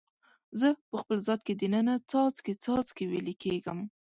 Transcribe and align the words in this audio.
زه 0.59 0.67
په 0.89 0.95
خپل 1.01 1.17
ذات 1.27 1.41
کې 1.47 1.53
د 1.55 1.63
ننه 1.73 1.95
څاڅکي، 2.09 2.53
څاڅکي 2.63 3.03
ویلي 3.07 3.35
کیږم 3.43 3.79